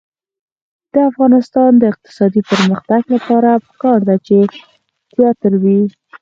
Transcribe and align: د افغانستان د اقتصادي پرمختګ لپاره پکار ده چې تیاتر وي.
د 0.93 0.95
افغانستان 1.09 1.71
د 1.77 1.83
اقتصادي 1.93 2.41
پرمختګ 2.51 3.01
لپاره 3.15 3.49
پکار 3.67 3.99
ده 4.07 4.15
چې 4.27 4.37
تیاتر 5.11 5.53
وي. 5.63 5.81